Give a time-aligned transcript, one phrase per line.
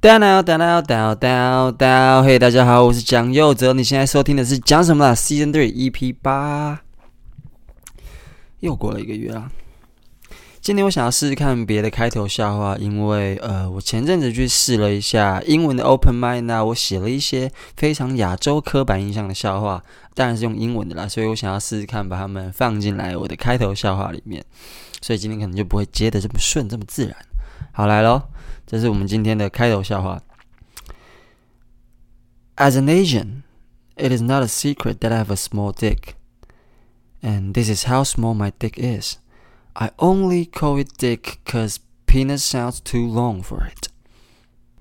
[0.00, 6.82] down down down down down down，嘿，大家好，我是蒋佑哲，你现在收听的是讲什么啦？Season Three EP 八，
[8.60, 9.50] 又过了一个月啦。
[10.60, 19.82] 今天我想要试试看别的开头笑话，因为呃，我前阵子去试了一下英文的 Open Mind，那我写了一些非常亚洲刻板印象的笑话，
[20.14, 24.44] 当然是用英文的啦，所以我想要试试看把它们放进来我的开头笑话里面，
[25.02, 27.16] 所以今天可能就不会接得这么顺，这么自然。
[27.72, 28.22] 好，来喽。
[28.67, 30.21] 这是我们今天的开头笑话。
[32.55, 33.41] As an Asian,
[33.95, 36.13] it is not a secret that I have a small dick,
[37.21, 39.15] and this is how small my dick is.
[39.73, 43.89] I only call it dick cause penis sounds too long for it.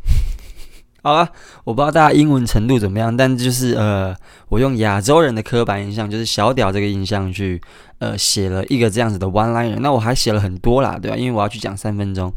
[1.03, 1.33] 好了，
[1.65, 4.15] 我不知道大家英文程度怎么样，但就是呃，
[4.49, 7.59] 我用亚洲人的刻板印象，就是小屌这个印象去
[8.01, 9.79] 呃写了一个这样子的 one liner。
[9.81, 11.17] 那我还写了很多啦，对吧？
[11.17, 12.31] 因为我要去讲三分钟，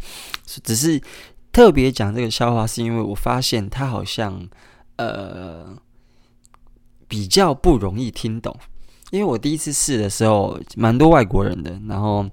[0.63, 1.01] 只是。
[1.52, 4.48] 特别讲这个笑话，是因为我发现它好像
[4.96, 5.76] 呃
[7.08, 8.56] 比较不容易听懂。
[9.10, 12.24] 因为我第一次试的时候，蛮多外国人的，然后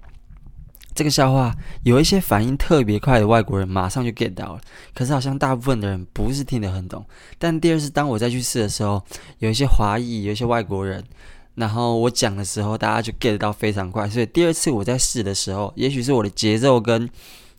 [0.94, 1.52] 这个笑话
[1.84, 4.62] 有一些反应特别快的外国人马上就 get 到了，
[4.94, 7.04] 可是好像大部分的人不是听得很懂。
[7.40, 9.04] 但第二次当我再去试的时候，
[9.40, 11.04] 有一些华裔，有一些外国人，
[11.56, 14.08] 然后我讲的时候，大家就 get 到非常快。
[14.08, 17.10] 所以第二次我在试的时候，也许是我的节奏跟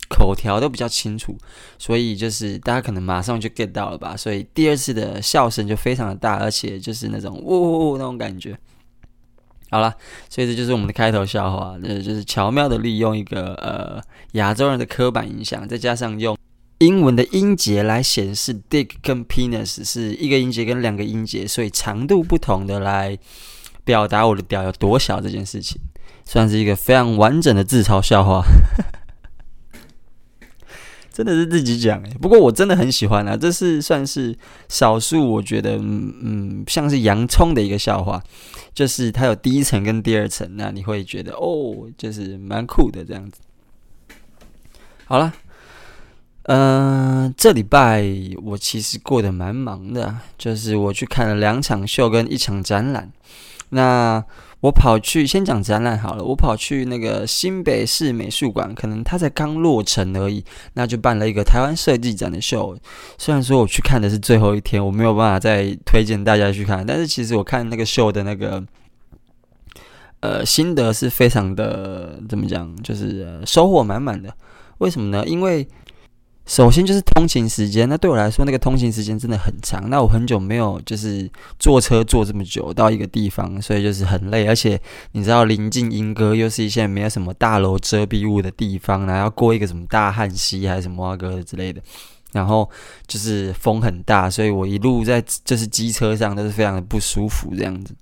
[0.09, 1.37] 口条都比较清楚，
[1.79, 8.59] 所以就是大家可能马上就 get 到了吧，所以第二次的笑声就非常的大，而且就是那种呜呜呜那种感觉。
[9.71, 9.95] 好了，
[10.31, 14.01] 所以这就是我们的开头笑话，呃，就是巧妙的利用一个呃
[14.33, 16.35] 亚洲人的刻板印象，再加上用
[16.79, 23.19] 英文的音节来显示 dick 跟 penis 是一个音节跟两个音节，所以长度不同的来
[23.85, 25.79] 表达我的屌有多小这件事情，
[26.25, 28.43] 算是一个非常完整的自嘲笑话。
[31.19, 34.39] 真的是自己讲诶，不过我真的很喜欢啊，这是算是
[34.69, 38.23] 少数我觉得嗯嗯像是洋葱的一个笑话，
[38.73, 43.41] 就是它有第一层跟第二层，那你会觉得哦，就是蛮酷的这样子。
[45.07, 45.33] 好了，
[46.45, 48.05] 嗯、这礼拜
[48.45, 53.11] 我其实过得蛮忙的，就是我去看了两场秀跟一场展览，
[53.71, 54.25] 那。
[54.61, 62.77] 我跑去先讲展览好了，我跑去那个新北市美术馆，可能它才刚落成而已，那就办了一个台湾设计展的秀。
[63.17, 68.65] 虽然说我去看的是最后一天，我没有办法再推荐大家去看，但是其实我看那个秀的那个
[70.21, 74.35] 呃心得是非常的怎么讲，就是、收获满满的。
[74.79, 75.25] 为什么呢？
[75.27, 75.67] 因为
[76.49, 79.91] 首先就是通勤时间，那对我来说，那个通勤时间真的很长。
[79.91, 84.47] 那我很久没有就是坐车坐这么久到一个地方，所以就是很累。
[84.47, 84.81] 而且
[85.13, 91.83] 你知道，临近英歌，又是一些没有什么大楼遮蔽物的地方，然后要过一个什么大汉溪还是什么啊哥之类的，
[92.33, 92.69] 然后
[93.07, 97.95] 就是风很大，所以我一路在就是机车上都是非常的不舒服这样子。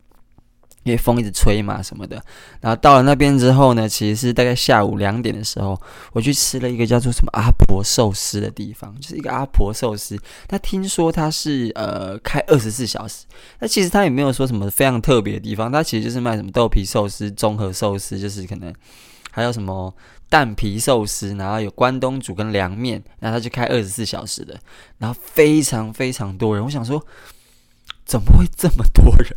[0.86, 2.22] 因为风一直吹嘛，什么的。
[2.60, 5.78] 然后到了那边之后呢，其实是大概下午两点的时候，
[6.12, 10.16] 我去吃了一个叫做什么阿婆寿司的地方，就是一个阿婆寿司。
[10.46, 13.24] 他听说他是呃开二十四小时，
[13.58, 18.72] 那其实他也没有说什么非常特别的地方，他其实就是卖什么豆皮寿司、综合寿司，就是可能
[19.32, 19.92] 还有什么
[20.28, 24.56] 蛋皮寿司，然后有关东煮跟凉面，然后他就开二十四小时的，
[24.98, 26.64] 然后非常非常多人。
[26.64, 27.04] 我想说，
[28.04, 29.34] 怎么会这么多人？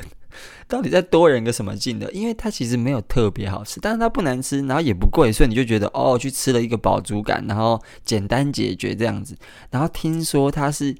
[0.68, 2.12] 到底在多人个什么劲的？
[2.12, 9.36] 因为它其实没有特别好吃，但是它不难吃，然后也不贵，所以你就觉得哦，去吃了一个饱足感，然后简单解决这样子。
[9.72, 10.96] 然后听说他是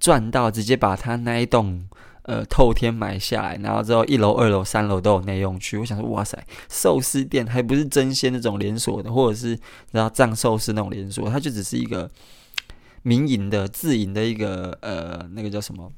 [0.00, 1.86] 赚到直接把他那一栋
[2.22, 5.78] 呃透天买下来，然后之后一楼、二楼、三楼都有内用区。
[5.78, 6.36] 我想说，哇塞，
[6.68, 9.58] 寿司店还不是真鲜那种连锁的，或者是
[9.92, 12.10] 然后藏寿司那种连锁，它就只是一个
[13.02, 15.92] 民营的、自营的一个呃那个叫什么？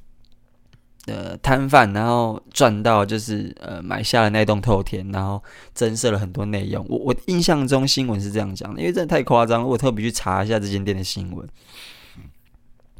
[1.05, 5.43] 的摊贩，然后赚到就是呃买下了那栋透天，然后
[5.75, 6.85] 增设了很多内容。
[6.89, 11.49] 我我印象中新闻是这样讲的，因为真的太夸张了，我特别去查一下这间店的新闻。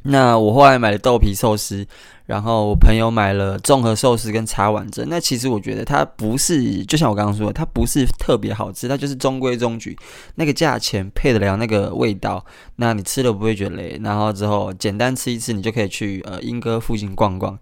[0.03, 1.85] 那我后来买了豆皮寿司，
[2.29, 5.03] 然后我朋友买了综合寿司跟茶碗蒸。
[5.09, 9.97] 那其实我觉得它不是，就像我刚刚说的，它不是特别好吃，它就是中规中矩。
[10.35, 12.45] 那个价钱配得了那个味道，
[12.75, 13.99] 那你吃了不会觉得累。
[14.03, 17.57] 然后之后简单吃一次，你就可以去呃莺歌附近逛逛。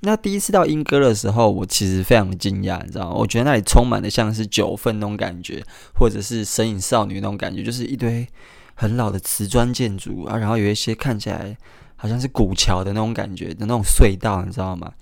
[0.00, 3.14] 那第一次到莺歌的时候，我其实非常的惊讶，你知道吗？
[3.14, 5.62] 我觉得那里充满了像是九份那种感觉，
[5.94, 8.26] 或者是神隐少女那种感觉，就是一堆
[8.74, 11.54] 很老的瓷砖建筑啊，然后有一些看起来
[11.96, 14.92] 好像是古桥的那种感觉的那种隧道，你知道吗？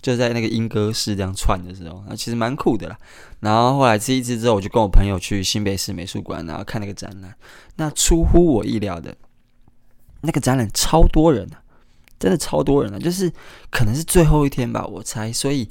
[0.00, 2.98] 就在那个莺歌市这样串的时候，那其实蛮酷的啦。
[3.40, 7.34] 然后后来吃一次之后，我就跟我朋友去新北市美术馆，然后看那个展览。
[7.76, 9.16] 那出乎我意料的，
[10.20, 11.64] 那个展览超多人啊，
[12.18, 13.32] 真的超多人啊，就是
[13.70, 15.32] 可能是最后一天吧，我猜。
[15.32, 15.66] 所以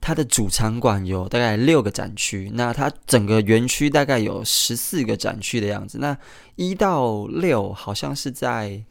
[0.00, 5.98] 它的主场馆有大概六个展区，那它整个园区大概有十四个展区的样子。
[5.98, 6.18] 那
[6.56, 8.82] 一到六好像是在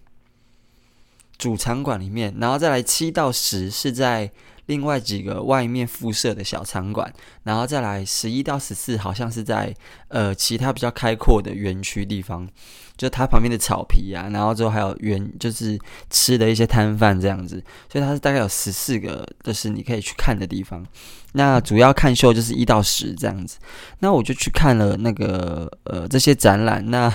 [1.37, 4.31] 主场馆里面，然后再来七到十是在
[4.67, 9.73] 另外几个外面附设的小场馆，然后再来十一到十四好像是在
[10.07, 12.49] 呃其他比较开阔的园区地方。
[12.97, 15.77] 就它旁边的草皮啊，然后之后还有园，就是
[16.09, 17.61] 吃的一些摊贩这样子，
[17.91, 20.85] 所以它是大概有十四个，就是你可以去看的地方。
[21.33, 23.57] 那主要看秀就是一到十这样子。
[23.99, 26.89] 那我就去看了那个呃这些展览。
[26.89, 27.11] 那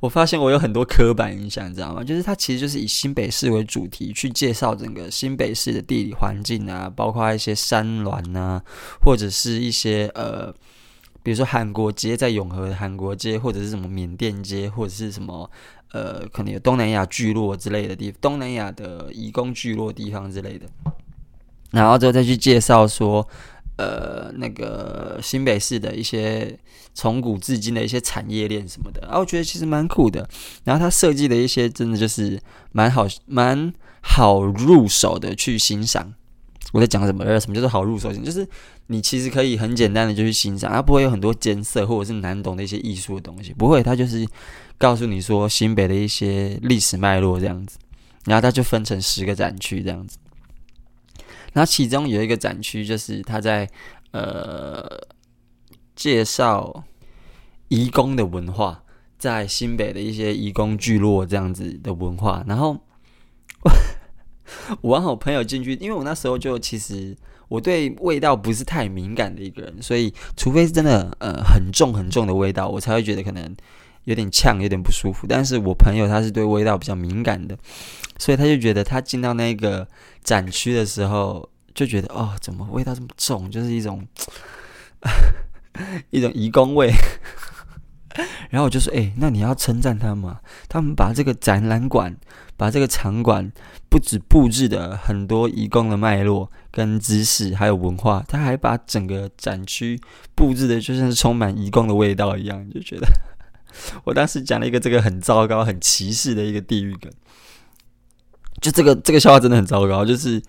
[0.00, 2.02] 我发现我有很多刻板印象，你知道吗？
[2.02, 8.60] 就是它其实就是以新北市为主题去介绍整个新北市的地理环境啊，包括一些山峦啊，
[9.04, 10.52] 或者是一些呃。
[11.22, 15.50] 比如说韩国街在永和韩国街，或者是什么缅甸街，或者是什么
[15.92, 20.66] 呃，可能有东南亚聚落之类的地方，东南亚的移工聚落地方之类的。
[21.70, 23.26] 然后之后再去介绍说，
[23.76, 26.58] 呃，那个新北市的一些
[26.94, 29.00] 从古至今的一些产业链什么的。
[29.02, 30.28] 然后我觉得其实蛮酷的。
[30.64, 32.40] 然后他设计的一些真的就是
[32.72, 36.14] 蛮好，蛮好入手的去欣赏。
[36.72, 37.24] 我在讲什么？
[37.24, 38.12] 呃，什么叫做好入手？
[38.12, 38.46] 就是
[38.86, 44.26] 你其实可以很简单的就去欣赏，它不会有很多艰涩或者是难懂的一些艺术的东西，不会，它就是
[44.78, 47.78] 告诉你说新北的一些历史脉络这样子，
[48.24, 50.16] 然后它就分成十个展区这样子，
[51.52, 53.68] 然后其中有一个展区就是他在
[54.12, 54.84] 呃
[55.96, 56.84] 介绍
[57.68, 58.82] 移工的文化，
[59.18, 62.78] 在新北的一些移工聚落这样子的文化，然后。
[64.80, 67.16] 我和我朋友进去，因为我那时候就其实
[67.48, 73.56] 我对味道不是太敏感的一个人，所以除非是真的呃很重很重的味道，我才会觉得可能
[74.04, 75.26] 有点呛，有点不舒服。
[75.28, 77.56] 但是我朋友他是对味道比较敏感的，
[78.18, 79.86] 所以他就觉得他进到那个
[80.22, 84.06] 展区的时候，就觉得哦，怎么味道这么重，就是一种
[86.10, 86.92] 一种移工味。
[88.50, 90.34] 然后我就说，哎，那你要称赞他们，
[90.68, 92.16] 他们把这个展览馆。
[92.56, 93.50] 把这个场馆
[93.88, 99.98] 不止布置的很多移工的脉络跟知识，还有文化，他还把整个展区
[100.34, 103.08] 布置的就像是充满移工的味道一样，就觉得
[104.04, 107.10] 我当时讲了一个这个很糟糕、很歧视的一个地域梗，
[108.60, 110.42] 就这个这个笑话真的很糟糕，就是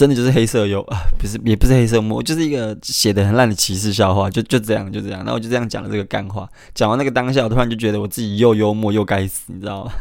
[0.00, 9.92] 真的就是黑色幽啊，不是也不是黑色幽默，就是一个写的很烂的歧视笑话，就就这样就这样，然后我就这样讲了这个干话，讲完那个当下，我突然就觉得我自己又幽默又该死，你知道吗？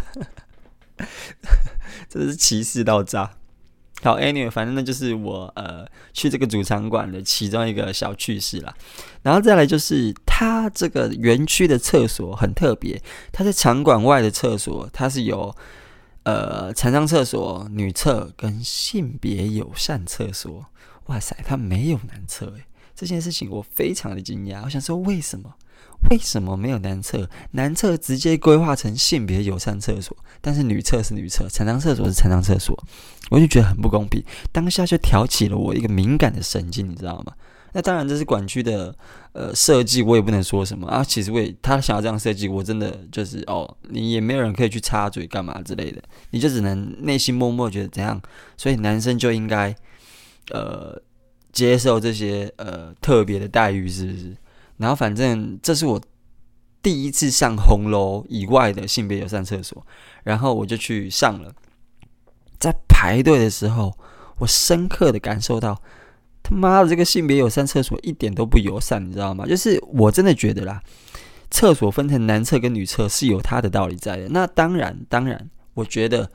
[2.08, 3.30] 真的是歧视到炸。
[4.02, 8.74] 好，Anyway，反正那就是我呃去这个主场馆的其中一个小趣事啦。
[9.22, 13.02] 然后再来就是，它这个园区的厕所很特别，
[13.34, 15.54] 它在场馆外的厕所，它是有
[16.30, 20.66] 呃残障厕所、女厕跟性别友善厕所。
[21.08, 22.66] 哇塞，它没有男厕诶，
[22.96, 24.62] 这件事情我非常的惊讶。
[24.64, 25.56] 我想说，为什么？
[26.12, 27.28] 为什么没有男厕？
[27.52, 32.78] 男厕直接规划成性别友善厕所，但是女厕是女厕，残障厕所是残障厕所，
[33.32, 34.24] 我就觉得很不公平。
[34.52, 37.34] 当下就挑起了我一个敏感的神经，你知道吗？
[37.74, 38.96] 那当然这是管区的
[39.34, 41.04] 呃设计，我也不能说什么啊。
[41.04, 46.02] 其实我也他想要这样设计，我真的就是哦，你也没有人可以去插嘴干嘛之类的，
[46.32, 48.22] 你就只能内心默默觉得怎样。
[48.58, 49.76] 所以男生就应该
[50.52, 51.00] 呃
[51.52, 54.36] 接受这些呃特别的待遇，是不是？
[54.78, 56.02] 然后反正这是我
[56.82, 59.86] 第一次上红楼以外的性别友善厕所，
[60.24, 61.54] 然后我就去上了。
[62.58, 63.94] 在排队的时候，
[64.38, 65.82] 我深刻的感受到，
[66.50, 69.46] 他妈的这个性别友善厕所一点都不友善，你知道吗？
[69.46, 70.82] 就是我真的觉得啦，
[71.52, 74.28] 厕所分成男厕跟女厕是有它的道理在的。
[74.30, 76.30] 那当然，当然，我觉得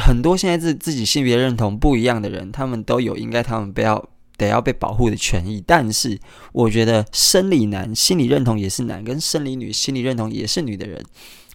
[0.00, 4.08] 很多现在自自己性别认同不一样的人，他们都有应该他们不要。
[4.38, 6.16] 得要被保护的权益，但是
[6.52, 11.04] 我觉得生理男心理认同也是男，跟生理女心理认同也是女的人，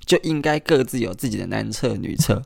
[0.06, 2.44] 就应该各自有自己的男厕女厕。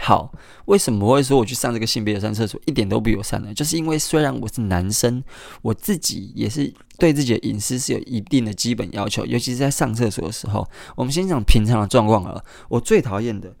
[0.00, 0.32] 好，
[0.64, 3.54] 为什么会说我去上这个性别友善厕所一点都不友善呢？
[3.54, 5.22] 就是因为虽然我是男生，
[5.62, 10.68] 我自己也是对自己的隐私是有一定的基本要求，尤其是在上厕所的时候。
[10.96, 13.54] 我们先讲平常的状况啊，我最讨厌的。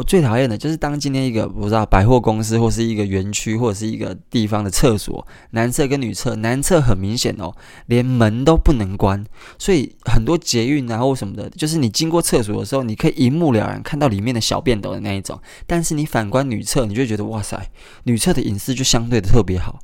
[0.00, 7.54] 我最讨厌的就是当今天一个不知道百货公司或是一个园区或者是一个地方的厕所，男厕跟女厕，男厕很明显哦，
[7.84, 9.22] 连门都不能关，
[9.58, 17.68] 所以很多捷运啊或什么的，就是你经过厕所的时候，你可以一目了然看到里面的小便斗的那一种，但是你反观女厕，你就觉得哇塞，
[18.04, 19.80] 女厕的隐私就相对的特别好。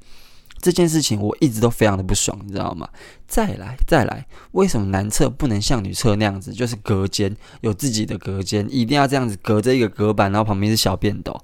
[0.66, 2.88] 这件事情我一直都非常的不爽，你知道吗？
[3.28, 11.40] 再来再来，为什么男厕不能像女厕那样子，就是隔间有自己的隔间，一定要这样子隔着一个隔板，然后旁边是小便斗？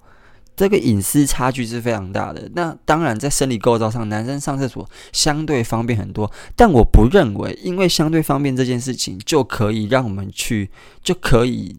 [0.56, 2.50] 这个隐私差距是非常大的。
[2.56, 6.28] 那当然，在生理构造上，男生上厕所相对方便很多。
[6.56, 10.68] 但我不认为，因为相对方便这件事情，就可以让我们去，
[11.00, 11.78] 就可以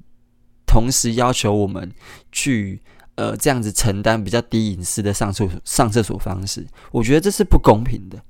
[0.66, 1.92] 同时要求我们
[2.32, 2.82] 去，
[3.16, 6.66] 呃，这样子承担比较低隐私的上厕所上厕所方式。
[6.92, 8.24] 我觉得这是不公平的。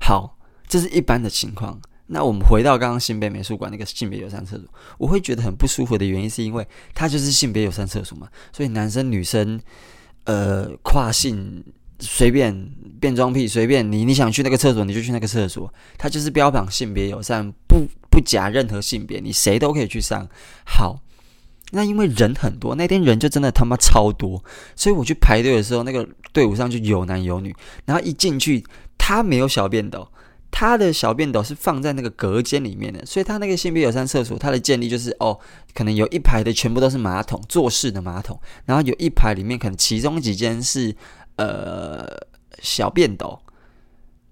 [0.00, 1.80] 好，这是一般的情况。
[2.12, 4.66] 那我们回到刚刚新北美术馆那个性别友善厕所，
[4.98, 9.60] 我会觉得很不舒服的原因，是因为它就是性别友善厕所嘛，所以男生女生，
[10.24, 11.64] 呃，跨性
[12.00, 12.52] 随便
[13.00, 20.26] 变装癖随便你，你想去那个厕所你就去那个厕所，它就是标榜性别友善，不不夹任何性别，你谁都可以去上。
[20.66, 21.00] 好，
[21.70, 24.42] 那因为人很多，那天人就真的他妈超多，
[24.76, 28.64] 所以我去排队的时候，那个队伍上就有男有女，然后一进去，
[28.98, 30.08] 他没有小便斗。
[30.52, 35.38] 他的小便斗是放在那个隔间里面的，所以他那个性别友善厕所，它的建立就是哦，
[35.72, 40.94] 可能有一排的全部都是马桶，坐式的马桶，然后有一排里面可能其中几间是
[41.36, 42.04] 呃
[42.60, 43.40] 小便斗。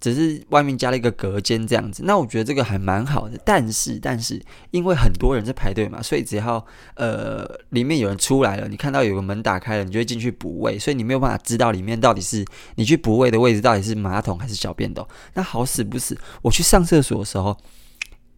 [0.01, 3.37] 只是外面加了一个隔间这样子，那我觉得这个还蛮好的。
[3.45, 4.41] 但是，但是
[4.71, 6.65] 因为很多人在排队嘛，所以只要
[6.95, 12.45] 呃里面有人出来了，你看到有个门打开了，你就会进去补位，所以你没有办法知道里面到底是
[12.77, 15.07] 你去补位的位置到底是马桶还是小便斗。
[15.35, 17.57] 那好死不死，我去上厕所的时候，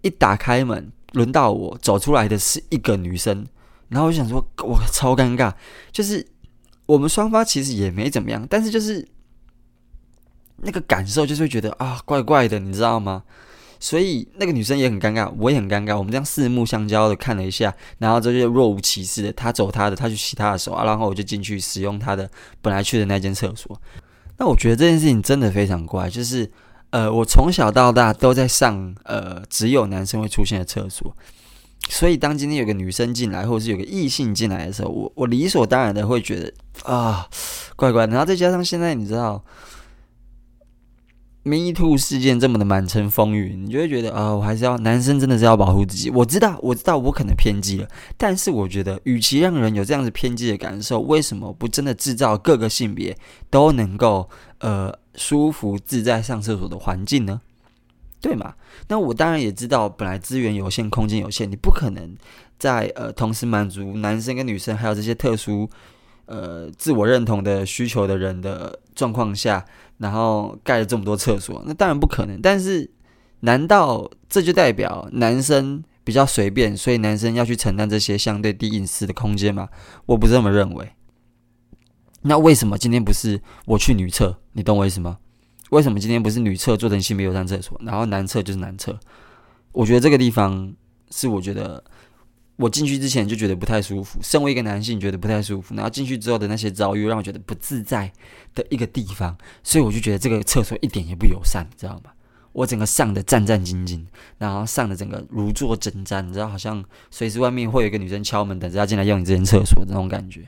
[0.00, 3.46] 一打开门，轮到我走出来的是一个女生，
[3.88, 5.52] 然后我就想说，我，超尴尬，
[5.92, 6.26] 就是
[6.86, 9.06] 我们双方其实也没怎么样，但是就是。
[10.62, 13.22] 那个感受就是会觉得啊，怪怪的，你知道吗？
[13.82, 15.96] 所以那个女生也很尴尬，我也很尴尬。
[15.96, 23.80] 我们这样四目相交的看了一下，然后这就若无其事的，她走她的，她去洗她的手啊，然后我就进去使用她的本来去的那间厕所。
[24.36, 26.50] 那我觉得这件事情真的非常怪，就是
[26.90, 31.16] 呃，我从小到大都在上呃只有男生会出现的厕所，
[31.88, 36.52] 所以当今天有个女生进来，或者是有个异性进来的时候，我我理所当然的会觉得
[36.82, 37.26] 啊，
[37.76, 38.12] 怪怪的。
[38.12, 39.42] 然后再加上现在你知道。
[41.42, 46.10] Me Too 事件这么的满城风雨，你就会觉得啊、呃，我还是要男生真的是要保护自己。
[46.10, 53.16] 我知道，我知道我可能偏激了，但是我觉得，与其让人有这样子偏激的感受，为什么不真的制造各个性别
[53.48, 54.28] 都能够
[54.58, 57.40] 呃舒服自在上厕所的环境呢？
[58.20, 58.52] 对吗？
[58.88, 62.14] 那我当然也知道，本来资源有限，空间有限，你不可能
[62.58, 65.66] 在呃同时满足男生跟女生还有这些特殊
[66.26, 69.64] 呃自我认同的需求的人的状况下。
[70.00, 72.40] 然后盖了这么多厕所，那当然不可能。
[72.40, 72.90] 但是，
[73.40, 79.68] 难道这就代表男生比较随便，所以男生要去承担这些相对低隐私的空间吗？
[80.06, 80.90] 我不这么认为。
[82.22, 84.38] 那为什么今天不是我去女厕？
[84.54, 85.18] 你懂我意思吗？
[85.68, 88.98] 为什么今天不是女厕做成性别友善厕所，然后男厕就是男厕？
[89.72, 90.74] 我觉得这个地方
[91.10, 91.84] 是我觉得。
[92.60, 98.12] 我进去之前就觉得不太舒服，身为一个男性觉得不太舒服，然后进去之后的那些遭遇让我觉得不自在
[98.54, 102.12] 的一个地方，所以我就觉得这个厕所一点也不友善，知道吗？
[102.52, 104.04] 我整个上的战战兢兢，
[104.36, 110.46] 然后上的整个如坐针毡，你知道，好像随时外面会有一个女生敲门，等着要进来用你这间厕所那种感觉，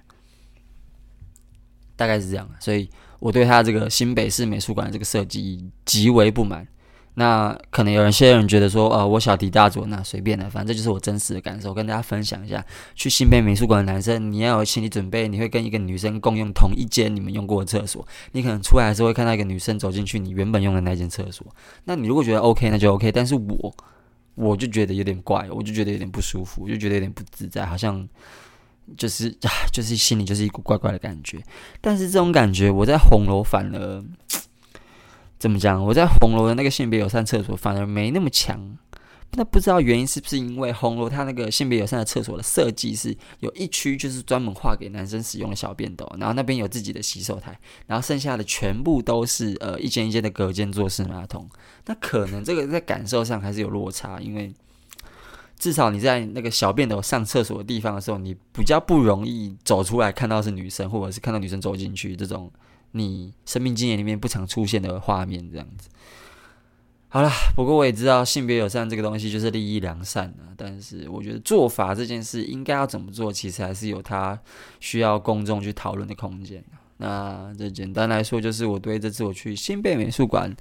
[1.97, 2.47] 大概是这样。
[2.61, 2.91] 所以
[3.21, 6.69] 我对他这个新北市美术馆的这个设计极为不满。
[7.15, 12.65] 那可能有一些人觉得说，呃，我小题大做，那随便的，反正这就是我真实的感受，跟大家分享一下。
[12.95, 21.47] 去新北美术馆的男生，你要有心理准备，你会跟一个女生共用同一间你们用过的厕所，你可能出来的时候会看到一个女生走进去你原本用的那间厕所。
[21.85, 23.13] 那你如果觉得 OK，那就 OK。
[23.13, 23.75] 但是我
[24.35, 28.09] 我就觉得有点怪，我就觉得有点不舒服，我就觉得有点不自在，好像
[28.97, 31.43] 就是啊， 就是心里就是一股怪怪的感觉。
[31.83, 34.03] 但是这种感觉，我在红楼反而。
[35.43, 35.85] 怎么讲？
[35.85, 38.79] 我在红楼的那个性别友善厕所反而没那么强。
[39.33, 47.59] 那不知道原因是不是因为红楼它那个性别友善的厕所的设计是有一区就是专门划给男生使用的小便斗，然后那边有自己的洗手台，
[47.89, 51.51] 然后剩下的全部都是呃一间一间的隔间坐式马桶。
[51.87, 54.55] 那可能这个在感受上还是有落差，因为
[55.59, 62.49] 至少你在那个小便斗上厕所的地方的时候，你比较不容易走出来看到是女生，或者是看到女生走进去这种。
[62.93, 65.89] 你生命经验里面不常出现的画面，这样子。
[67.09, 74.39] 好了，不过我也知道性别友善这个东西就是利益良善啊，但是我觉得做法这件事应该要怎么做，其实还是有它
[74.81, 76.65] 需要公众去讨论的空间。
[76.97, 80.55] 那这简单来说，就是我对这次我去新北美术馆，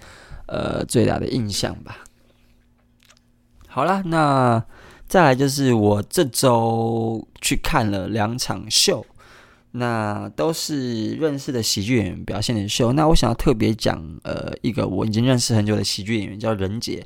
[0.47, 1.99] 呃，最大的印象吧。
[3.67, 4.61] 好了，那
[5.07, 9.05] 再来就是我这周去看了两场秀。
[9.73, 12.91] 那都是认识的喜剧演员表现的秀。
[12.93, 17.05] 那我想要特别讲，呃，一个我已经认识很久的喜剧演员叫任杰，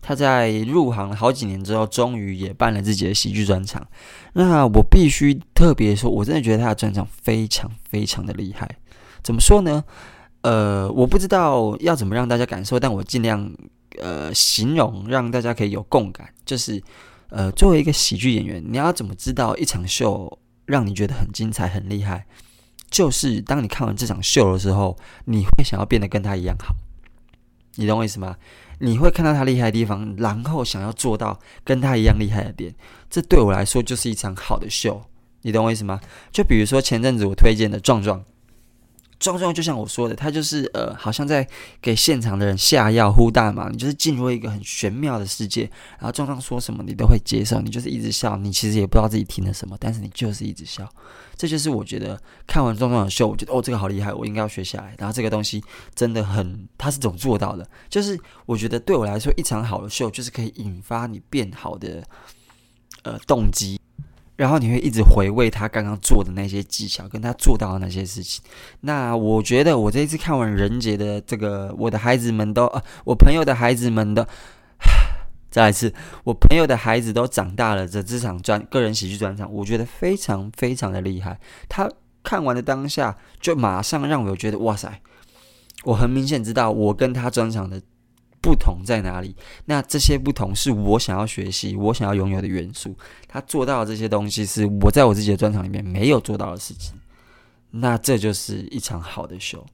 [0.00, 3.84] 他在入行了好几年之后，终于也办了自己的喜剧专场。
[4.34, 8.78] 那我必须特别说，我真的觉得他的专场非常非常的厉害。
[9.22, 9.84] 怎么说呢？
[10.42, 13.52] 呃，我不知道要怎么让大家感受，但我尽量
[13.98, 16.28] 呃形容，让大家可以有共感。
[16.44, 16.82] 就是
[17.28, 20.38] 呃，作为一个喜剧演员，你要怎么知道一场秀？
[20.72, 22.24] 让你觉得很精彩、很厉害，
[22.90, 26.74] 就是当你看完这场秀的时候，你会想要变得跟他一样好。
[27.74, 28.36] 你懂我意思吗？
[28.78, 32.74] 你会看到他厉害的地方，然后想要做到跟他一样厉害的点。
[33.10, 35.02] 这对我来说就是一场好的秀。
[35.42, 36.00] 你懂我意思吗？
[36.32, 38.24] 就比如说前阵子我推荐的壮壮。
[39.22, 41.48] 壮壮就像我说的，他就是呃，好像在
[41.80, 45.62] 给现场的人下药、呼大麻，你就是进入一个很玄妙的世界。
[45.98, 50.92] 然后壮壮说什么，你都会接受，你就是一直笑，你其实也不知道自己听了什么，但是你就是一直笑。
[51.36, 54.94] 这就是我觉得看完壮壮的秀，我觉得哦，这个好厉害，我应该要学下来。
[54.98, 55.62] 然后这个东西
[55.94, 57.64] 真的很，他是怎么做到的？
[57.88, 62.02] 就是我觉得对我来说，一场好的秀就是可以引发你变好的
[63.04, 63.80] 呃动机。
[64.36, 68.42] 然后你会一直回味他刚刚做的那些技巧，跟他做到的那些事情。
[68.80, 74.26] 那我觉得我这一次看完任杰的这个，我的孩子们都，呃，我朋友的孩子们都，
[75.50, 75.92] 再一次，
[76.24, 77.86] 我朋友的孩子都长大了。
[77.86, 81.38] 这这场专个人喜剧专场，我觉得非常非常的厉害。
[81.68, 81.88] 他
[82.22, 85.00] 看完的当下，就马上让我觉得哇塞，
[85.84, 87.80] 我很明显知道我跟他专场的。
[88.42, 89.36] 不同在哪里？
[89.66, 92.94] 那这些不同是我想要学习、我想要拥有的元素。
[93.28, 96.94] 他做到的这些东西是我在我自己的专场里面没有做到的事情。
[97.70, 99.64] 那这就是一场好的秀。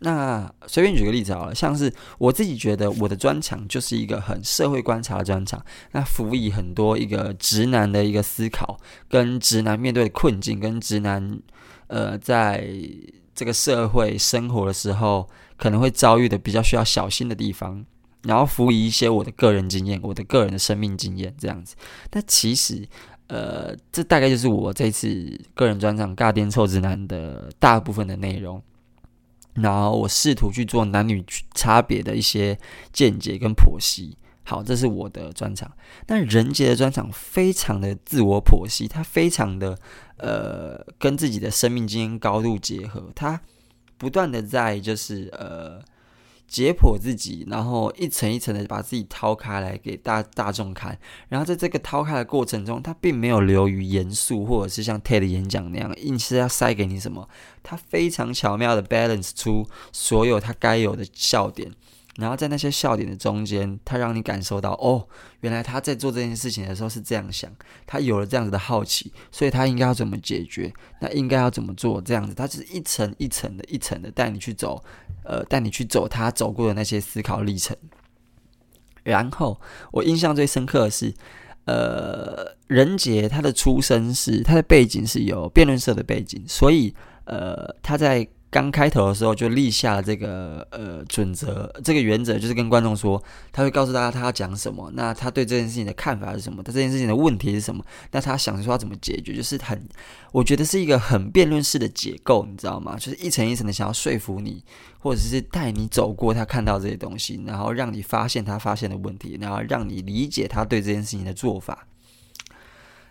[0.00, 5.62] 那随便举个例子好了，像是我自己觉得我的专场就是一个很社会观察的专场。
[5.92, 11.38] 那辅以很多一个直男的一个思考，跟直男面对的困境，跟直男
[11.88, 12.66] 呃在
[13.34, 17.84] 这个社会生活的时候可能会遭遇的比较需要小心的地方。
[18.24, 21.74] 然后辅以一些我的个人经验，我的个人的生命经验这样子。
[22.10, 22.86] 但其实，
[23.28, 28.62] 呃，这大概就是我这次个人专场《尬电臭直男》的大部分的内容。
[29.54, 32.58] 然后我试图去做男女差别的一些
[32.92, 34.18] 见解跟剖析。
[34.42, 35.72] 好，这是我的专场。
[36.04, 39.78] 但任杰的专场非常的自我剖析，他非常的
[40.18, 43.40] 呃跟自己的生命经验高度结合，他
[43.96, 45.82] 不断的在就是呃。
[46.50, 57.28] 解剖自己，然后一层一层的把自己掏开来给大大众看，然后在这个掏开的过程中，他并没有流于严肃，或者是像 TED 演讲那样硬是要塞给你什么，
[57.62, 61.72] 他非常巧妙的 balance 出所有他该有的笑点。
[62.16, 65.06] 然后在那些笑点的中间，他让你感受到哦，
[65.40, 67.50] 原来他在做这件事情的时候是这样想，
[67.86, 70.72] 他有了这样子的好奇，所以他应该要怎么解决？
[71.00, 72.00] 那应该要怎么做？
[72.02, 74.82] 这样子，他就是一层一层的、一层的带你去走，
[75.24, 77.76] 呃，带你去走他走过的那些思考历程。
[79.04, 79.58] 然后
[79.92, 81.14] 我印象最深刻的是，
[81.66, 86.92] 呃，任杰他的出身是他的背景是有辩论社的背景，所以
[87.24, 88.28] 呃，他在。
[88.50, 99.80] 刚开头的时候就立下了这个呃准则，这个原则就是跟观众说，他会告诉大家他要讲什么，那他对这件事情的看法是什么，他这件事情的问题是什么，那他想说要怎么解决，就是很，
[100.32, 102.96] 我觉得是一个很辩论式的解构，你知道吗？
[102.98, 104.64] 就是一层一层的想要说服你，
[104.98, 111.86] 或者是带你走过他看到这些东西，然后让你发现他发现的问题，然后让你理解他对这件事情的做法。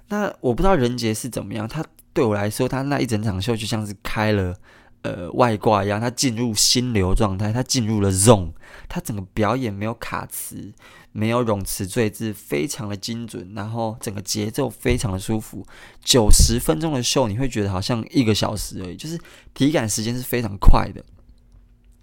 [0.09, 4.53] 那我不知道人杰是怎么样，他对我来说，他那一整场秀就像是开了。
[5.01, 8.51] 呃，外挂一样，他进入心流状态，他进入了 zone，
[8.89, 10.73] 他整个表演没有卡词，
[11.13, 15.65] 没有冗词赘字，非常的精准，然后整个节奏非常的舒服。
[16.03, 19.17] 九十分钟的秀，你会觉得好像一个小时而已，就是
[19.53, 21.01] 体感时间是非常快的。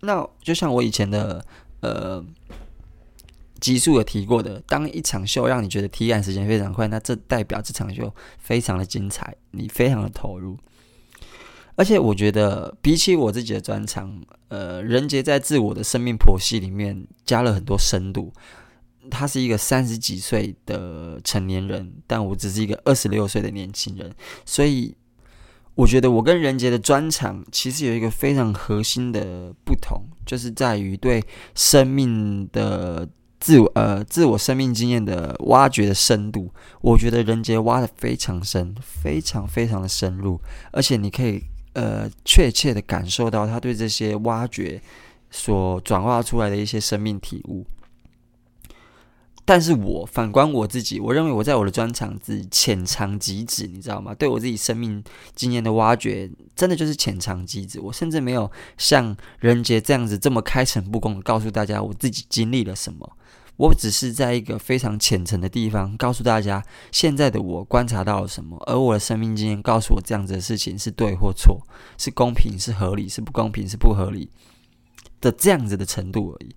[0.01, 1.45] 那就像我以前的
[1.81, 2.25] 呃
[3.61, 10.57] 集数有提过的，当一场秀让你觉得体感时间非常快，那这代表这场秀非常的精彩，你非常的投入。
[11.77, 18.33] 而且我觉得，比起我自己的专场，呃，任杰在自我的生命剖析里面加了很多深度。
[19.09, 24.13] 他是一个三十几岁的成年人，但我只是一个二十六岁的年轻人，
[24.45, 24.97] 所以
[25.77, 31.23] 我觉得我跟任杰的专场其实有一个非常核心的不同，就是在于对
[31.55, 33.09] 生命的
[33.39, 36.51] 自我呃自我生命经验的挖掘的深度。
[36.81, 40.41] 我觉得任杰挖得非常深，非常非常的深入，
[40.73, 41.45] 而且你可以。
[41.77, 44.81] 呃，确切的感受到他对这些挖掘
[45.31, 47.67] 所转化出来的一些生命体悟。
[49.45, 54.15] 但是我反观我自己，我认为我在我的专长是浅尝即止，你知道吗？
[54.15, 57.79] 对我自己生命经验的挖掘，真的就是浅尝即止。
[57.79, 63.17] 我甚至没有像人杰这样子这么开诚布公的告诉大家我自己经历了什么。
[63.57, 71.67] 我只是在一个非常浅层的地方告诉大家，现在的我观察到了什么，而我的生命经验告诉我这样子的事情是对或错，
[71.97, 74.29] 是公平是合理，是不公平是不合理
[75.23, 76.55] 的这样子的程度而已。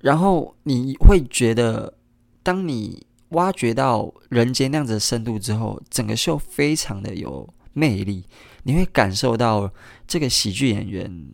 [0.00, 1.98] 然后你会觉得，
[2.42, 8.24] 当你挖掘到人间那样子的深度之后，整个秀非常的有魅力，
[8.62, 9.70] 你会感受到
[10.06, 11.28] 这个喜剧演员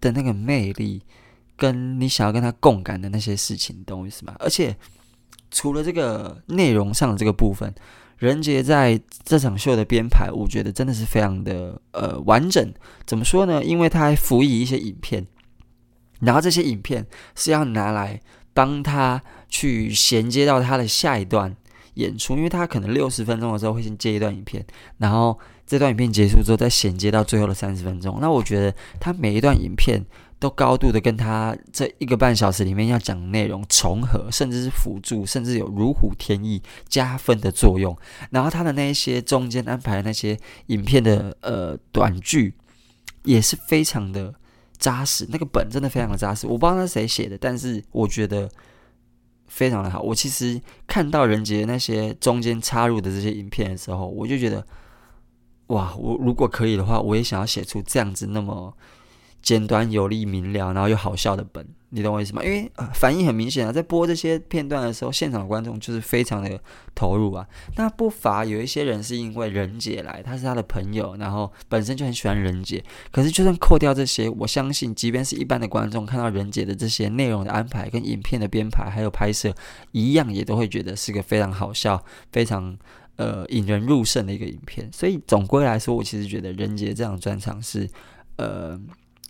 [0.00, 1.02] 的那个魅力。
[1.56, 4.34] 跟你想要跟他共感的那些事情，懂我意思吗？
[4.38, 4.76] 而且
[5.50, 7.72] 除了这个内容上的这个部分，
[8.18, 12.72] 人杰在这场秀的编排，我觉得真的是非常的呃完整。
[13.06, 13.62] 怎么说呢？
[13.62, 15.26] 因为他还辅以一些影片，
[16.20, 18.20] 然后这些影片是要拿来
[18.52, 21.54] 帮他去衔接到他的下一段
[21.94, 24.66] 演出，因为他可能六十分钟的时候会先接一段影片，
[24.98, 28.18] 然后这段影片结束之后再衔接到最后的三十分钟。
[28.20, 30.04] 那我觉得他每一段影片。
[30.38, 37.96] 都高度的跟他这一个半小时里面要讲的内容重合，甚至是辅助，甚至有如虎添翼、加分的作用。
[38.30, 42.52] 然后他的那一些中间安排的那些影片的呃短剧，
[43.22, 44.34] 也是非常的
[44.76, 45.26] 扎实。
[45.30, 48.50] 那个本真的非常的扎实，我不知道他是谁写的，但是我觉得
[49.46, 50.02] 非常的好。
[50.02, 54.66] 我其实看到人杰那些中间插入的这些影片的时候，我就觉得，
[55.68, 58.76] 哇，我如果可以的话，我也想要写出这样子那么。
[59.44, 62.42] 简短有力、明了，然后又好笑的本，你懂我意思吗？
[62.42, 66.58] 因为、反应很明显啊，在播这些片段的时候，现场的观众就是非常的
[66.94, 67.46] 投入啊。
[67.76, 72.82] 那不乏有一些人是因为人杰来，他是他的朋友，然后本身就很喜欢人杰。
[73.12, 79.54] 可是就算扣掉这些，我相信，即便是一般的观众看到人杰的这些内容的安排、跟影片的编排还有拍摄，
[79.92, 82.02] 一样也都会觉得是个非常好笑、
[82.32, 82.74] 非常
[83.16, 84.90] 呃引人入胜的一个影片。
[84.90, 87.86] 所以总归来说，我其实觉得人杰这场专场是
[88.36, 88.80] 呃。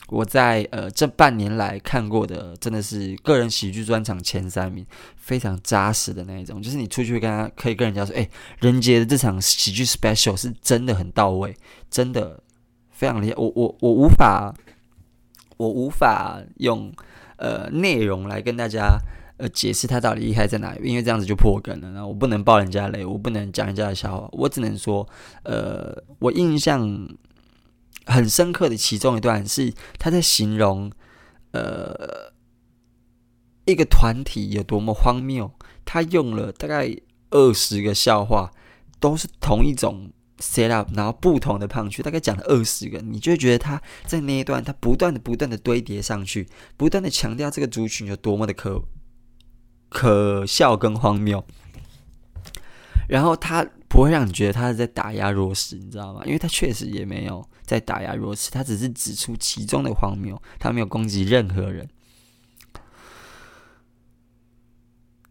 [0.08, 4.84] 我在呃这半年来看过的，真的是个人喜剧专场前三名，
[5.16, 6.60] 非常扎实的那一种。
[6.60, 8.28] 就是你出去跟他可以跟人家说，哎，
[8.60, 11.56] 人杰的这场喜剧 special 是真的很到位，
[11.90, 12.38] 真的
[12.90, 13.34] 非常厉害。
[13.38, 14.54] 我我我无法，
[15.56, 16.92] 我无法用
[17.36, 18.98] 呃内容来跟大家
[19.38, 21.90] 呃解释他到底厉害在哪里，因为这样子就破梗了。
[21.92, 25.08] 然后我不能爆人家雷，我不能讲人家的笑话，我只能说，
[25.44, 27.08] 呃，我印象。
[28.06, 30.90] 很深刻的其中一段是他在形容，
[31.52, 32.32] 呃，
[33.64, 35.50] 一个团体有多么荒谬。
[35.84, 36.94] 他用了大概
[37.30, 38.50] 二十个笑话，
[39.00, 48.82] 都是同一种 set up，然后不同的胖去大概讲了二十个，你就会觉得他在那一段，他不断的、不断的堆叠上去，不断的强调这个族群有多么的可
[49.88, 51.44] 可笑跟荒谬，
[53.08, 53.66] 然后他。
[53.94, 56.20] 不会让你觉得他是在打压弱势，你知道吗？
[56.26, 61.88] 因为他确实也没有在打压弱势，他只是指出其中的荒谬，他没有攻击任何人。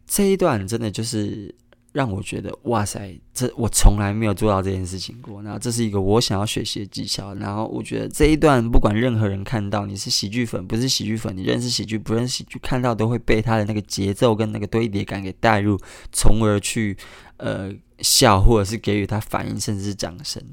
[0.08, 1.54] 这一段真的就是
[1.92, 5.44] 让我觉得，哇塞，这我从来没有做到这件事情过。
[5.44, 7.36] 然后这是一个我想要学习的技巧。
[7.36, 15.78] 然后我觉得这一段不管任何人看到，你是喜剧粉不是喜剧粉，你认识喜剧不认识喜剧，看到都会被他的那个节奏跟那个堆叠感给带入，
[16.14, 16.96] 从而去
[17.36, 17.76] 呃。
[18.04, 20.44] 笑，或者是给予他反应，甚至是掌声。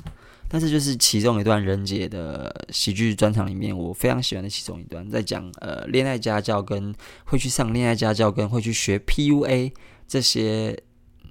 [0.52, 6.92] 但是就是其中一段人杰的喜剧专场里面，我非常喜欢的其中一段，在讲呃恋爱家教跟
[7.24, 9.72] 会去上恋爱家教跟会去学 PUA
[10.08, 10.76] 这些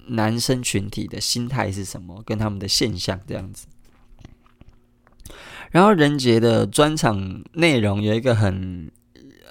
[0.07, 3.67] 男生群体的心态是什么，跟他们的现象这样子。
[5.71, 8.89] 然后人杰的专场内容有一个很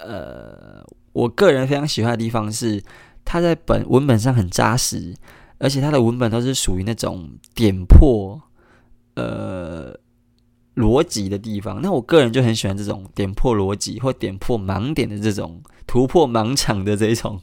[0.02, 2.82] 呃，我个人非常喜欢的地方是，
[3.22, 5.14] 他在本文本上很扎实。
[5.58, 8.40] 而且他的文本都是属于那种点破
[9.14, 9.92] 呃
[10.76, 17.40] 逻辑的地方，那我个人就很喜欢这种点破逻辑或点破盲点的这种突破盲场的这一种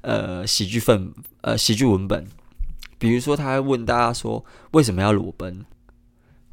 [0.00, 2.26] 呃喜剧份呃喜剧文本。
[2.98, 5.64] 比如说，他会问大家说为什么要裸奔，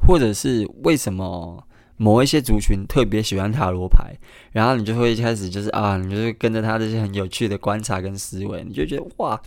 [0.06, 1.66] 或者是为什么
[1.96, 4.14] 某一些族群特别喜欢塔罗牌，
[4.52, 9.42] 然后你就会一开始就是啊，你就是跟着他这些很有趣的观察跟思维，你就觉得哇。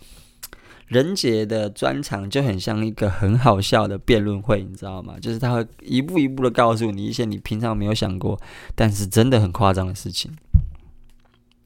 [0.91, 5.15] 人杰的专场就很像一个很好笑的辩论会，你知道吗？
[5.21, 8.37] 就是他会一步一步的告诉你一些你平常没有想过，
[8.75, 10.33] 但是真的很夸张的事情。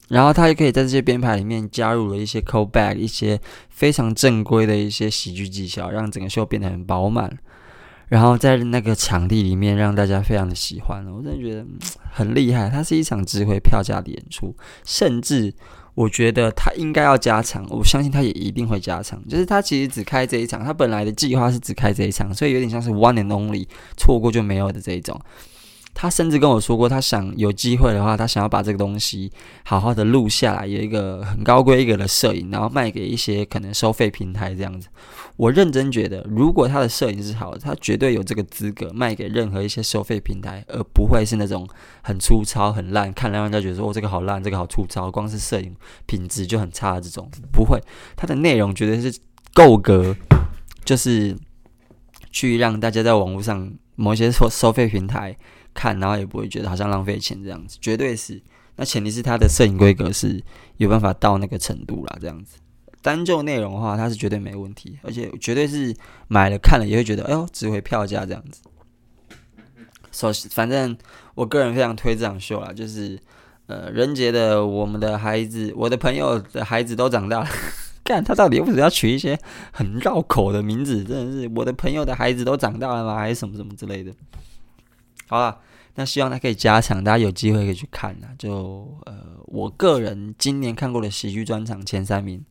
[0.09, 7.35] 然后他也可以在这些编排里面加入了一些 callback，一些非常正规的一些喜剧技巧，让整个秀变得很饱满。
[8.09, 11.65] 然后在那个场地里面让大家非常的喜欢，我真的觉得
[12.11, 12.69] 很厉害。
[12.69, 15.51] 它是一场值回票价的演出，甚至。
[15.95, 19.21] 我觉得他应该要加场，我相信他也一定会加场。
[19.27, 23.65] 就是他其实只开这一场，他本来的计划是只开这一场，所以有点像是 one and only，
[23.97, 25.19] 错过就没有的这一种。
[25.97, 29.31] 他甚至跟我说过，他想有机会的话，他想要把这个东西
[29.63, 34.89] 好好的录下来，有一个很高规格的摄影，然后卖给一些可能收费平台这样子。
[35.37, 41.65] 我认真觉得，如果他的摄影是好的，他绝对有这个资格卖给任何一些收费平台，而不会是那种
[42.03, 45.73] 很粗糙、很烂，看了让人家觉得说哦，这个好烂，这个好粗糙，光是摄影
[46.05, 47.31] 品质就很差的这种。
[47.53, 47.81] 不会，
[48.17, 49.17] 他的内容绝对是
[49.53, 50.13] 够格，
[50.83, 51.37] 就是
[52.31, 55.37] 去让大家在网络上某些收收费平台。
[55.75, 58.41] 看，然后也不会觉得好像浪费钱这样子，绝对是。
[58.77, 60.43] 那前提是他的摄影规格是
[60.77, 62.57] 有办法到那个程度啦，这样子。
[63.01, 65.95] 单就内容的话，他是绝对没问题，而且绝对是
[66.27, 68.61] 买了看了也会觉得，哎呦，值回票价这样子。
[70.11, 70.97] 首先，反正
[71.35, 73.17] 我个人非常推这场秀啦，就是
[73.67, 77.47] 呃，人杰的我们的孩子，我的朋友的孩子都长大了。
[78.03, 79.39] 干，他到底为什么要取一些
[79.71, 81.03] 很绕口的名字？
[81.03, 83.15] 真的是我的朋友的孩子都长大了吗？
[83.15, 84.11] 还是什么什么之类的？
[85.27, 85.59] 好了，
[85.95, 88.29] 那希望他可以加场，大家有机会可以去看啊。
[88.37, 92.43] 就呃，我个人今年看过的喜剧专场前三名，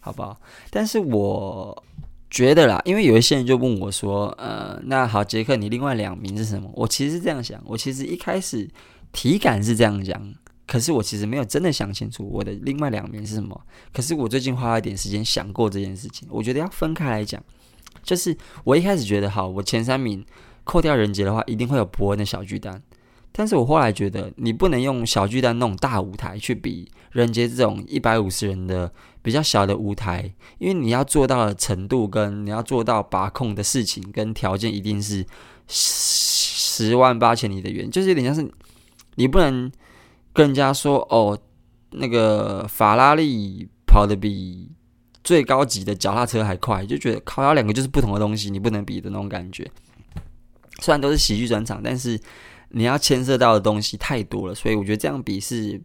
[0.00, 0.38] 好不好？
[0.70, 1.84] 但是我
[2.28, 6.70] 觉得啦，因为有一些人就问我说，呃，那好，杰克，你另外两名是什么？
[6.74, 8.68] 我其实是这样想，我其实一开始
[9.12, 10.34] 体感是这样讲，
[10.66, 13.58] 可是我其实没有真的想清楚我的另外两名是什么。
[13.92, 17.42] 可是我最近花了一点时间想过这件事情，我觉得要分开来讲，
[18.02, 20.22] 就是我一开始觉得，好，我前三名。
[20.64, 22.82] 扣掉人杰的话，一定会有伯恩的小巨蛋。
[23.32, 28.92] 但是我后来觉得，你不能用小巨蛋那种大舞台去比人杰这种一百五十人的
[29.22, 35.24] 比较小的舞台，因为你要做到的程度跟你要做到把控的事情跟条件，一定是
[35.68, 37.88] 十万八千里的远。
[37.88, 38.52] 就是有点像是
[39.14, 39.70] 你不能
[40.32, 41.38] 跟人家说哦，
[41.92, 44.68] 那个法拉利跑得比
[45.22, 49.70] 最高级的脚踏车还快，就觉得靠，它两个就是不同的东西，你不能比的那种感觉。
[50.80, 52.18] 虽然都是喜剧专场，但是
[52.70, 55.80] 你要牵涉到的东西太多了，所以我觉得这样比是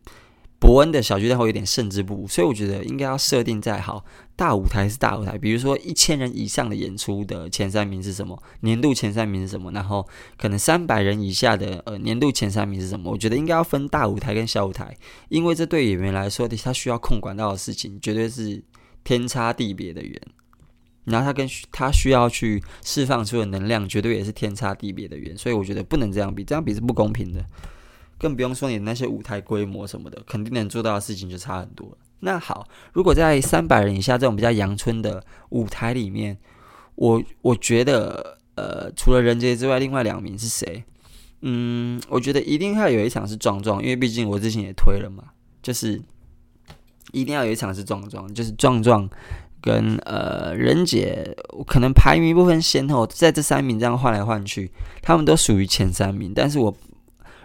[0.57, 2.27] 伯恩的小巨蛋会有点胜之不武。
[2.27, 4.03] 所以我觉得应该要设定在好
[4.35, 13.11] 大舞台是大舞台，比如说一千人以上的演出的前三名是什么，年度前三名是什么，然后可能三百人以下的呃年度前三名是什么。
[13.11, 14.95] 我觉得应该要分大舞台跟小舞台，
[15.29, 18.63] 因为这对演员来说，他需要控管到的事情绝对是
[19.03, 20.21] 天差地别的远。
[21.05, 27.43] 然后他跟他需要去释放出的能量，绝对也是天差地别的远，所以我觉得不能这样比，这样比是不公平的。
[28.17, 31.97] 更不用说你那些舞台规模什么的，肯定能做到的事情就差很多。
[32.21, 36.37] 那好，如果在三百人以下这种比较阳春的舞台里面，
[36.95, 40.85] 我我觉得，呃，除了人杰之外，另外两名是谁？
[41.41, 45.25] 嗯，我觉得一定要有一场是壮壮，因为毕竟我之前也推了嘛，
[45.61, 46.01] 就是
[47.11, 49.07] 一定要有一场是壮壮，就是壮壮。
[49.65, 56.31] 跟呃人杰可能排名不分先后，在这三名这样换来换去，他们都属于前三名。
[56.35, 56.77] 但是我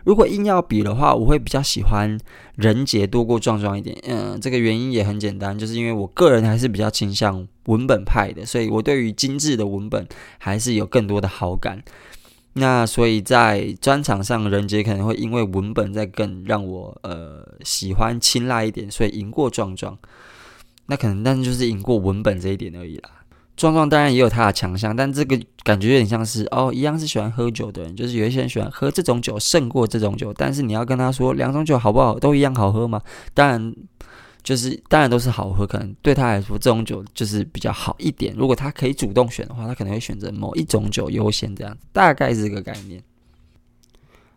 [0.04, 2.18] 如果硬要比的话，我会比较喜欢
[2.56, 3.96] 人杰多过壮壮一点。
[4.06, 10.06] 嗯，这个原因也很简单，就是因为我个人还是比较倾向文本派的，所以我对于精致的文本
[10.36, 11.82] 还是有更多的好感。
[12.54, 19.96] 那所以在专场上，人杰可能会因为文本在更让我呃喜欢青睐一点，所以赢过壮壮。
[20.90, 23.10] 那可能，但是就是赢过文本这一点而已啦。
[23.56, 30.34] 壮壮当然也有他的强项，但这个感觉有点像是哦，一样是喜欢喝酒的人，就是有一些人喜欢喝这种酒胜过这种酒。
[30.34, 33.00] 但是你要跟他说两种酒好不好，都一样好喝吗？
[33.32, 33.72] 当然，
[34.42, 35.64] 就是当然都是好喝。
[35.64, 38.34] 可能对他来说，这种酒就是比较好一点。
[38.36, 43.00] 如果他可以主动选的话，他可能会选择某一种酒优先这样子，大概是这个概念。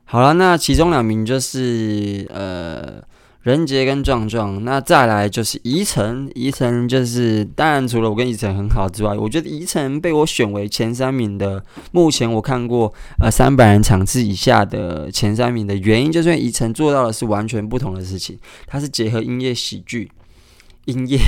[0.04, 3.02] 好了，那其中两名就是呃。
[3.44, 20.10] 人杰跟壮壮，那再来就是宜城，宜城就是当然除了我跟宜城很好之外，我觉得宜城被我选为前三名的，目前我看过呃三百人场次以下的前三名的原因，就是因为宜城做到的是完全不同的事情，它是结合音乐喜剧，
[20.86, 21.20] 音乐，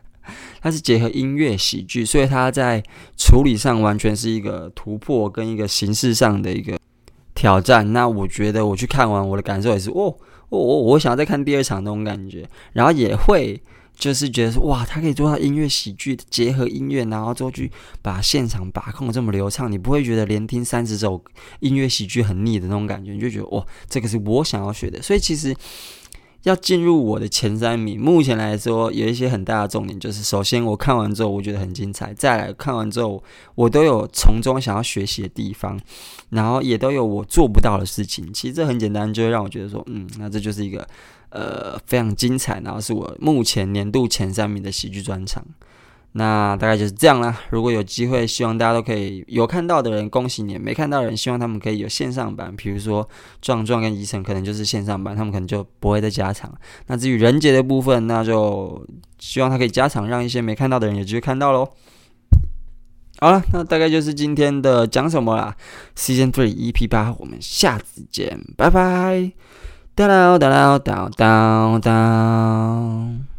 [0.60, 2.82] 它是结合音乐喜剧，所以它在
[3.16, 6.78] 处理上完全是一个突破跟一个形式上的一个
[7.34, 7.90] 挑战。
[7.94, 10.14] 那我觉得我去看完，我的感受也是哦。
[10.56, 13.60] 我我想要再看第二场那种感觉，然后也会
[13.96, 17.70] 就是觉得说哇，他可以做到音乐喜剧结合音乐，然后之后去
[18.02, 21.22] 把现场把控这么流畅，你不会觉得连听三十首
[21.60, 25.00] 音乐喜剧很腻的那种感觉，你就觉得哇，这个是我想要学的。
[25.00, 25.54] 所以其实
[26.44, 33.22] 要进入我的前三名，目前来说有一些很大的重点，就是首先我看完之后我觉得很精彩，再来看完之后
[33.54, 35.78] 我都有从中想要学习的地方。
[36.30, 40.84] 然后也都有我做不到的事情，其实这很简单，就会让我觉得说，嗯，那这就是一个
[41.28, 45.44] 呃非常精彩，然后是我目前年度前三名的喜剧专场。
[46.16, 47.36] 那大概就是这样啦。
[47.50, 52.54] 如果有机会，希望大家都可以有看到的人，恭喜你；没看到的人，希望他们可以有线上版。
[52.56, 53.08] 比如说
[53.42, 56.54] 壮壮跟宜城，可能就是线上版，他们可能就不会再加场。
[56.86, 58.86] 那至于人杰的部分，那就
[59.18, 61.68] 希望他可以加场，让一些没看到的人有机会看到喽。
[63.18, 65.56] 好了，那大概就是今天的讲什么啦。
[65.96, 69.32] Season Three EP 八，我们下次见，拜拜。
[69.96, 73.33] 哒啦哒啦哒哒哒。